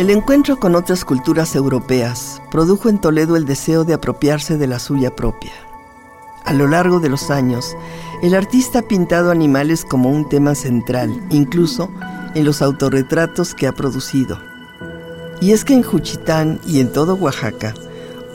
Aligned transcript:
El 0.00 0.08
encuentro 0.08 0.58
con 0.58 0.76
otras 0.76 1.04
culturas 1.04 1.54
europeas 1.54 2.40
produjo 2.50 2.88
en 2.88 3.02
Toledo 3.02 3.36
el 3.36 3.44
deseo 3.44 3.84
de 3.84 3.92
apropiarse 3.92 4.56
de 4.56 4.66
la 4.66 4.78
suya 4.78 5.14
propia. 5.14 5.52
A 6.46 6.54
lo 6.54 6.66
largo 6.66 7.00
de 7.00 7.10
los 7.10 7.30
años, 7.30 7.76
el 8.22 8.34
artista 8.34 8.78
ha 8.78 8.88
pintado 8.88 9.30
animales 9.30 9.84
como 9.84 10.08
un 10.08 10.26
tema 10.26 10.54
central, 10.54 11.22
incluso 11.28 11.90
en 12.34 12.46
los 12.46 12.62
autorretratos 12.62 13.54
que 13.54 13.66
ha 13.66 13.72
producido. 13.72 14.38
Y 15.42 15.52
es 15.52 15.66
que 15.66 15.74
en 15.74 15.82
Juchitán 15.82 16.60
y 16.66 16.80
en 16.80 16.90
todo 16.90 17.14
Oaxaca, 17.16 17.74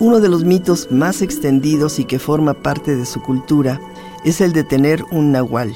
uno 0.00 0.20
de 0.20 0.28
los 0.28 0.44
mitos 0.44 0.88
más 0.90 1.22
extendidos 1.22 1.98
y 1.98 2.04
que 2.04 2.18
forma 2.18 2.52
parte 2.52 2.94
de 2.94 3.06
su 3.06 3.22
cultura 3.22 3.80
es 4.22 4.42
el 4.42 4.52
de 4.52 4.64
tener 4.64 5.02
un 5.10 5.32
nahual, 5.32 5.74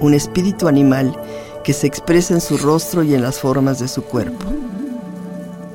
un 0.00 0.14
espíritu 0.14 0.68
animal 0.68 1.14
que 1.64 1.74
se 1.74 1.86
expresa 1.86 2.32
en 2.32 2.40
su 2.40 2.56
rostro 2.56 3.02
y 3.02 3.14
en 3.14 3.20
las 3.20 3.40
formas 3.40 3.78
de 3.78 3.88
su 3.88 4.04
cuerpo. 4.04 4.61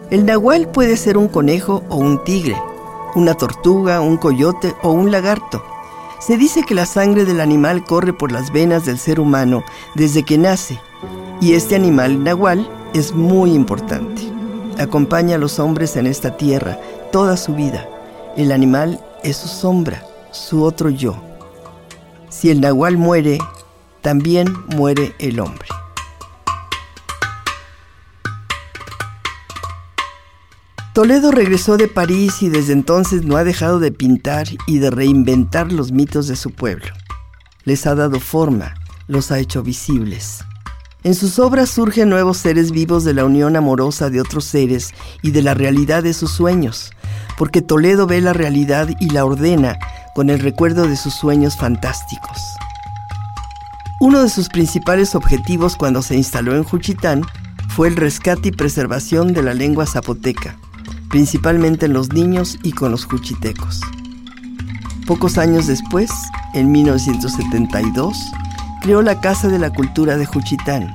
El 0.09 0.25
nahual 0.25 0.69
puede 0.69 0.95
ser 0.95 1.17
un 1.17 1.27
conejo 1.27 1.83
o 1.89 1.97
un 1.97 2.23
tigre, 2.23 2.55
una 3.15 3.33
tortuga, 3.33 3.99
un 3.99 4.15
coyote 4.15 4.73
o 4.81 4.91
un 4.91 5.11
lagarto. 5.11 5.61
Se 6.19 6.37
dice 6.37 6.63
que 6.63 6.75
la 6.75 6.85
sangre 6.85 7.25
del 7.25 7.41
animal 7.41 7.83
corre 7.83 8.13
por 8.13 8.31
las 8.31 8.53
venas 8.53 8.85
del 8.85 8.99
ser 8.99 9.19
humano 9.19 9.65
desde 9.95 10.23
que 10.23 10.37
nace, 10.37 10.79
y 11.41 11.55
este 11.55 11.75
animal 11.75 12.23
nahual 12.23 12.69
es 12.93 13.13
muy 13.13 13.51
importante. 13.51 14.21
Acompaña 14.79 15.35
a 15.35 15.39
los 15.39 15.59
hombres 15.59 15.97
en 15.97 16.07
esta 16.07 16.37
tierra 16.37 16.79
toda 17.11 17.35
su 17.35 17.53
vida. 17.53 17.85
El 18.37 18.53
animal 18.53 19.01
es 19.23 19.35
su 19.35 19.49
sombra, 19.49 20.05
su 20.31 20.63
otro 20.63 20.89
yo. 20.89 21.15
Si 22.29 22.49
el 22.49 22.61
nahual 22.61 22.97
muere, 22.97 23.39
también 24.01 24.47
muere 24.67 25.13
el 25.19 25.41
hombre. 25.41 25.67
Toledo 30.97 31.29
regresó 31.29 31.77
de 31.77 31.87
París 31.87 32.41
y 32.41 32.49
desde 32.49 32.73
entonces 32.73 33.23
no 33.23 33.37
ha 33.37 33.43
dejado 33.43 33.79
de 33.79 33.91
pintar 33.91 34.47
y 34.65 34.79
de 34.79 34.89
reinventar 34.89 35.71
los 35.71 35.91
mitos 35.91 36.27
de 36.27 36.35
su 36.35 36.49
pueblo. 36.49 36.87
Les 37.65 37.85
ha 37.85 37.93
dado 37.93 38.19
forma, 38.19 38.73
los 39.07 39.29
ha 39.29 39.37
hecho 39.37 39.61
visibles. 39.61 40.43
En 41.03 41.13
sus 41.13 41.37
obras 41.37 41.69
surgen 41.69 42.09
nuevos 42.09 42.37
seres 42.37 42.71
vivos 42.71 43.03
de 43.03 43.13
la 43.13 43.25
unión 43.25 43.55
amorosa 43.55 44.09
de 44.09 44.21
otros 44.21 44.45
seres 44.45 44.95
y 45.21 45.29
de 45.29 45.43
la 45.43 45.53
realidad 45.53 46.01
de 46.01 46.15
sus 46.15 46.31
sueños, 46.31 46.89
porque 47.37 47.61
Toledo 47.61 48.07
ve 48.07 48.19
la 48.19 48.33
realidad 48.33 48.89
y 48.99 49.11
la 49.11 49.23
ordena 49.23 49.77
con 50.15 50.31
el 50.31 50.39
recuerdo 50.39 50.87
de 50.87 50.97
sus 50.97 51.13
sueños 51.13 51.55
fantásticos. 51.57 52.39
Uno 53.99 54.23
de 54.23 54.29
sus 54.29 54.49
principales 54.49 55.13
objetivos 55.13 55.75
cuando 55.75 56.01
se 56.01 56.15
instaló 56.15 56.55
en 56.55 56.63
Juchitán 56.63 57.21
fue 57.69 57.87
el 57.87 57.97
rescate 57.97 58.49
y 58.49 58.51
preservación 58.51 59.33
de 59.33 59.43
la 59.43 59.53
lengua 59.53 59.85
zapoteca 59.85 60.57
principalmente 61.09 61.85
en 61.85 61.93
los 61.93 62.13
niños 62.13 62.57
y 62.63 62.71
con 62.71 62.91
los 62.91 63.05
juchitecos. 63.05 63.81
Pocos 65.05 65.37
años 65.37 65.67
después, 65.67 66.11
en 66.53 66.71
1972, 66.71 68.17
creó 68.81 69.01
la 69.01 69.21
Casa 69.21 69.47
de 69.47 69.59
la 69.59 69.71
Cultura 69.71 70.17
de 70.17 70.25
Juchitán. 70.25 70.93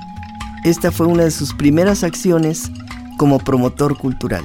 Esta 0.64 0.92
fue 0.92 1.06
una 1.06 1.24
de 1.24 1.30
sus 1.30 1.54
primeras 1.54 2.04
acciones 2.04 2.70
como 3.16 3.38
promotor 3.38 3.96
cultural. 3.96 4.44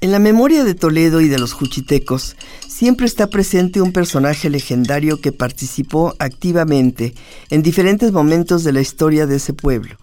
En 0.00 0.12
la 0.12 0.18
memoria 0.18 0.64
de 0.64 0.74
Toledo 0.74 1.20
y 1.20 1.28
de 1.28 1.38
los 1.38 1.52
juchitecos 1.52 2.36
siempre 2.68 3.06
está 3.06 3.28
presente 3.28 3.80
un 3.80 3.92
personaje 3.92 4.50
legendario 4.50 5.20
que 5.20 5.32
participó 5.32 6.14
activamente 6.18 7.14
en 7.50 7.62
diferentes 7.62 8.12
momentos 8.12 8.62
de 8.62 8.72
la 8.72 8.80
historia 8.80 9.26
de 9.26 9.36
ese 9.36 9.52
pueblo. 9.52 9.96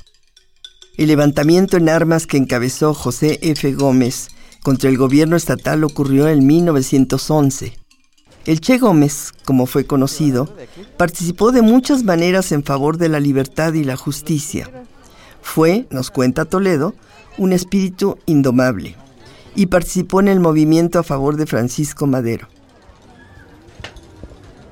El 0.96 1.08
levantamiento 1.08 1.78
en 1.78 1.90
armas 1.90 2.28
que 2.28 2.38
encabezó 2.38 2.94
José 2.94 3.40
F. 3.42 3.74
Gómez 3.74 4.28
contra 4.62 4.92
el 4.92 4.98
gobierno 4.98 5.36
estatal 5.36 5.84
ocurrió 5.84 6.28
en 6.28 6.46
1911. 6.46 7.74
El 8.46 8.62
Che 8.62 8.78
Gómez, 8.78 9.32
como 9.44 9.66
fue 9.66 9.86
conocido, 9.86 10.56
participó 10.96 11.52
de 11.52 11.64
muchas 11.64 12.03
maneras 12.03 12.52
en 12.52 12.64
favor 12.64 12.98
de 12.98 13.09
la 13.09 13.20
libertad 13.20 13.74
y 13.74 13.84
la 13.84 13.98
justicia. 13.98 14.70
Fue, 15.42 15.88
nos 15.90 16.12
cuenta 16.12 16.46
Toledo, 16.46 16.94
un 17.40 17.53
espíritu 17.53 18.20
indomable 18.28 18.96
y 19.56 19.66
participó 19.68 20.20
en 20.20 20.28
el 20.28 20.40
movimiento 20.40 21.00
a 21.00 21.03
favor 21.03 21.38
de 21.38 21.48
Francisco 21.48 22.06
Madero. 22.06 22.48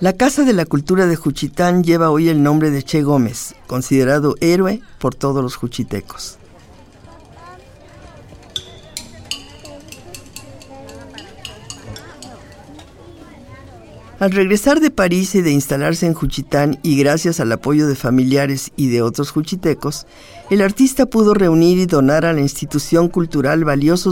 La 0.01 0.13
Casa 0.13 0.43
de 0.43 0.53
la 0.53 0.65
Cultura 0.65 1.05
de 1.05 1.15
Juchitán 1.15 1.83
lleva 1.83 2.09
hoy 2.09 2.27
el 2.27 2.41
nombre 2.41 2.71
de 2.71 2.81
Che 2.81 3.03
Gómez, 3.03 3.53
considerado 3.67 4.35
héroe 4.41 4.81
por 4.97 5.13
todos 5.13 5.43
los 5.43 5.55
juchitecos. 5.55 6.39
Al 14.17 14.31
regresar 14.31 14.79
de 14.79 14.89
París 14.89 15.35
y 15.35 15.41
de 15.41 15.51
instalarse 15.51 16.07
en 16.07 16.15
Juchitán 16.15 16.79
y 16.81 16.97
gracias 16.97 17.39
al 17.39 17.51
apoyo 17.51 17.87
de 17.87 17.95
familiares 17.95 18.71
y 18.75 18.89
de 18.89 19.03
otros 19.03 19.29
juchitecos, 19.29 20.07
el 20.49 20.63
artista 20.63 21.05
pudo 21.05 21.35
reunir 21.35 21.77
y 21.77 21.85
donar 21.85 22.25
a 22.25 22.33
la 22.33 22.41
institución 22.41 23.07
cultural 23.07 23.65
valiosos 23.65 24.09